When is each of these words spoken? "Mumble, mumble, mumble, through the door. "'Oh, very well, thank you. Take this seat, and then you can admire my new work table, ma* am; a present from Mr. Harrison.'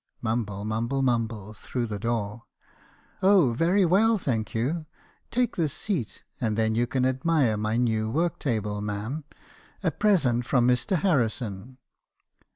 "Mumble, 0.23 0.65
mumble, 0.65 1.03
mumble, 1.03 1.53
through 1.53 1.85
the 1.85 1.99
door. 1.99 2.45
"'Oh, 3.21 3.51
very 3.53 3.85
well, 3.85 4.17
thank 4.17 4.55
you. 4.55 4.87
Take 5.29 5.57
this 5.57 5.73
seat, 5.73 6.23
and 6.41 6.57
then 6.57 6.73
you 6.73 6.87
can 6.87 7.05
admire 7.05 7.55
my 7.55 7.77
new 7.77 8.09
work 8.09 8.39
table, 8.39 8.81
ma* 8.81 9.05
am; 9.05 9.25
a 9.83 9.91
present 9.91 10.43
from 10.47 10.67
Mr. 10.67 10.95
Harrison.' 10.97 11.77